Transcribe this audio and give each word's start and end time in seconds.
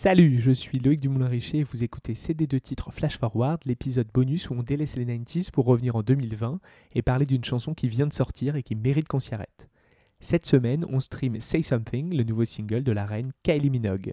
Salut, 0.00 0.38
je 0.38 0.52
suis 0.52 0.78
Loïc 0.78 1.00
Dumoulin-Richer 1.00 1.58
et 1.58 1.62
vous 1.64 1.82
écoutez 1.82 2.12
CD2 2.12 2.60
titres 2.60 2.92
Flash 2.92 3.18
Forward, 3.18 3.58
l'épisode 3.66 4.06
bonus 4.14 4.48
où 4.48 4.54
on 4.54 4.62
délaisse 4.62 4.94
les 4.94 5.04
90s 5.04 5.50
pour 5.50 5.64
revenir 5.64 5.96
en 5.96 6.04
2020 6.04 6.60
et 6.92 7.02
parler 7.02 7.26
d'une 7.26 7.44
chanson 7.44 7.74
qui 7.74 7.88
vient 7.88 8.06
de 8.06 8.12
sortir 8.12 8.54
et 8.54 8.62
qui 8.62 8.76
mérite 8.76 9.08
qu'on 9.08 9.18
s'y 9.18 9.34
arrête. 9.34 9.68
Cette 10.20 10.46
semaine, 10.46 10.86
on 10.88 11.00
stream 11.00 11.40
Say 11.40 11.64
Something, 11.64 12.16
le 12.16 12.22
nouveau 12.22 12.44
single 12.44 12.84
de 12.84 12.92
la 12.92 13.06
reine 13.06 13.32
Kylie 13.42 13.70
Minogue. 13.70 14.12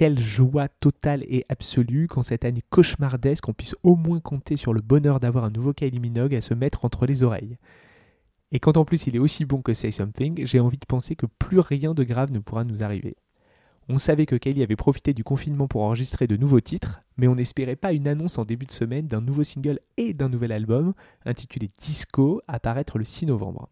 Quelle 0.00 0.18
joie 0.18 0.66
totale 0.66 1.24
et 1.28 1.44
absolue 1.50 2.06
quand 2.08 2.22
cette 2.22 2.46
année 2.46 2.64
cauchemardesque 2.70 3.46
on 3.50 3.52
puisse 3.52 3.76
au 3.82 3.96
moins 3.96 4.18
compter 4.18 4.56
sur 4.56 4.72
le 4.72 4.80
bonheur 4.80 5.20
d'avoir 5.20 5.44
un 5.44 5.50
nouveau 5.50 5.74
Kylie 5.74 6.00
Minogue 6.00 6.34
à 6.34 6.40
se 6.40 6.54
mettre 6.54 6.86
entre 6.86 7.04
les 7.04 7.22
oreilles. 7.22 7.58
Et 8.50 8.60
quand 8.60 8.78
en 8.78 8.86
plus 8.86 9.06
il 9.06 9.16
est 9.16 9.18
aussi 9.18 9.44
bon 9.44 9.60
que 9.60 9.74
Say 9.74 9.90
Something, 9.90 10.46
j'ai 10.46 10.58
envie 10.58 10.78
de 10.78 10.86
penser 10.86 11.16
que 11.16 11.26
plus 11.26 11.60
rien 11.60 11.92
de 11.92 12.02
grave 12.02 12.32
ne 12.32 12.38
pourra 12.38 12.64
nous 12.64 12.82
arriver. 12.82 13.14
On 13.90 13.98
savait 13.98 14.24
que 14.24 14.36
Kylie 14.36 14.62
avait 14.62 14.74
profité 14.74 15.12
du 15.12 15.22
confinement 15.22 15.68
pour 15.68 15.82
enregistrer 15.82 16.26
de 16.26 16.38
nouveaux 16.38 16.62
titres, 16.62 17.02
mais 17.18 17.28
on 17.28 17.34
n'espérait 17.34 17.76
pas 17.76 17.92
une 17.92 18.08
annonce 18.08 18.38
en 18.38 18.46
début 18.46 18.64
de 18.64 18.72
semaine 18.72 19.06
d'un 19.06 19.20
nouveau 19.20 19.44
single 19.44 19.80
et 19.98 20.14
d'un 20.14 20.30
nouvel 20.30 20.52
album, 20.52 20.94
intitulé 21.26 21.70
Disco, 21.78 22.40
apparaître 22.48 22.96
le 22.96 23.04
6 23.04 23.26
novembre. 23.26 23.68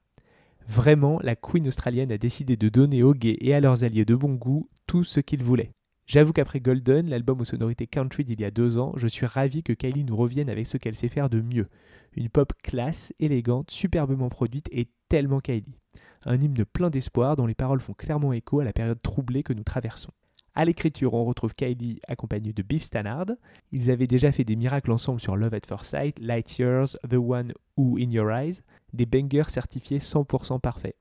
Vraiment, 0.68 1.20
la 1.22 1.36
Queen 1.36 1.66
australienne 1.68 2.12
a 2.12 2.18
décidé 2.18 2.58
de 2.58 2.68
donner 2.68 3.02
aux 3.02 3.14
gays 3.14 3.38
et 3.40 3.54
à 3.54 3.60
leurs 3.60 3.82
alliés 3.82 4.04
de 4.04 4.14
bon 4.14 4.34
goût 4.34 4.68
tout 4.86 5.04
ce 5.04 5.20
qu'ils 5.20 5.42
voulaient. 5.42 5.72
J'avoue 6.08 6.32
qu'après 6.32 6.58
Golden, 6.58 7.10
l'album 7.10 7.42
aux 7.42 7.44
sonorités 7.44 7.86
country 7.86 8.24
d'il 8.24 8.40
y 8.40 8.44
a 8.46 8.50
deux 8.50 8.78
ans, 8.78 8.94
je 8.96 9.06
suis 9.06 9.26
ravi 9.26 9.62
que 9.62 9.74
Kylie 9.74 10.04
nous 10.04 10.16
revienne 10.16 10.48
avec 10.48 10.66
ce 10.66 10.78
qu'elle 10.78 10.94
sait 10.94 11.08
faire 11.08 11.28
de 11.28 11.42
mieux. 11.42 11.68
Une 12.16 12.30
pop 12.30 12.54
classe, 12.62 13.12
élégante, 13.20 13.70
superbement 13.70 14.30
produite 14.30 14.70
et 14.72 14.88
tellement 15.10 15.40
Kylie. 15.40 15.76
Un 16.24 16.40
hymne 16.40 16.64
plein 16.64 16.88
d'espoir 16.88 17.36
dont 17.36 17.44
les 17.44 17.54
paroles 17.54 17.82
font 17.82 17.92
clairement 17.92 18.32
écho 18.32 18.60
à 18.60 18.64
la 18.64 18.72
période 18.72 19.02
troublée 19.02 19.42
que 19.42 19.52
nous 19.52 19.64
traversons. 19.64 20.10
À 20.54 20.64
l'écriture, 20.64 21.12
on 21.12 21.26
retrouve 21.26 21.54
Kylie 21.54 22.00
accompagnée 22.08 22.54
de 22.54 22.62
Beef 22.62 22.84
Stannard. 22.84 23.26
Ils 23.70 23.90
avaient 23.90 24.06
déjà 24.06 24.32
fait 24.32 24.44
des 24.44 24.56
miracles 24.56 24.92
ensemble 24.92 25.20
sur 25.20 25.36
Love 25.36 25.52
at 25.52 25.66
First 25.68 25.90
Sight, 25.90 26.18
Light 26.20 26.58
Years, 26.58 26.96
The 27.06 27.16
One 27.16 27.52
Who 27.76 27.98
In 27.98 28.10
Your 28.10 28.30
Eyes, 28.32 28.62
des 28.94 29.04
bangers 29.04 29.50
certifiés 29.50 29.98
100% 29.98 30.58
parfaits. 30.58 30.96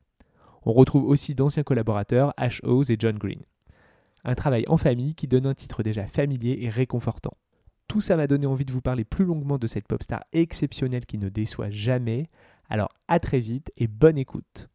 On 0.64 0.74
retrouve 0.74 1.06
aussi 1.06 1.34
d'anciens 1.34 1.64
collaborateurs, 1.64 2.34
Ash 2.36 2.62
Oz 2.66 2.92
et 2.92 2.98
John 3.00 3.18
Green. 3.18 3.40
Un 4.24 4.36
travail 4.36 4.66
en 4.68 4.78
famille 4.78 5.16
qui 5.16 5.28
donne 5.28 5.46
un 5.46 5.54
titre 5.54 5.84
déjà 5.84 6.06
familier 6.06 6.60
et 6.62 6.70
réconfortant. 6.70 7.38
Tout 7.88 8.02
ça 8.02 8.18
m'a 8.18 8.28
donné 8.28 8.46
envie 8.46 8.66
de 8.66 8.72
vous 8.72 8.82
parler 8.82 9.06
plus 9.06 9.26
longuement 9.26 9.58
de 9.58 9.68
cette 9.68 9.88
pop 9.88 10.04
star 10.04 10.24
exceptionnelle 10.34 11.06
qui 11.06 11.18
ne 11.18 11.30
déçoit 11.30 11.70
jamais. 11.70 12.30
Alors 12.70 12.90
à 13.08 13.20
très 13.20 13.40
vite 13.40 13.72
et 13.78 13.88
bonne 13.88 14.18
écoute. 14.18 14.68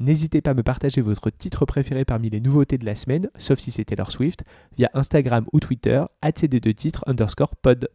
N'hésitez 0.00 0.40
pas 0.40 0.50
à 0.50 0.54
me 0.54 0.64
partager 0.64 1.00
votre 1.00 1.30
titre 1.30 1.66
préféré 1.66 2.04
parmi 2.04 2.28
les 2.28 2.40
nouveautés 2.40 2.78
de 2.78 2.84
la 2.84 2.96
semaine, 2.96 3.30
sauf 3.36 3.60
si 3.60 3.70
c'est 3.70 3.84
Taylor 3.84 4.10
Swift, 4.10 4.44
via 4.76 4.90
Instagram 4.94 5.46
ou 5.52 5.60
Twitter, 5.60 6.02
cd2titres 6.22 7.02
underscore 7.06 7.54
pod. 7.54 7.88